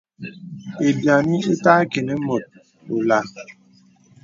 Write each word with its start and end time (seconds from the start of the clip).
Lbīani 0.87 1.37
ìtà 1.53 1.73
kə 1.91 1.99
nə 2.07 2.13
mùt 2.25 2.45
olā. 2.95 3.19